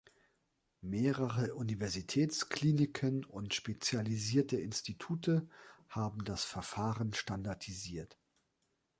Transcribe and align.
Mehrere 0.81 1.53
Universitätskliniken 1.53 3.23
und 3.23 3.53
spezialisierte 3.53 4.57
Institute 4.57 5.47
haben 5.89 6.23
das 6.25 6.43
Verfahren 6.43 7.13
standardisiert. 7.13 8.17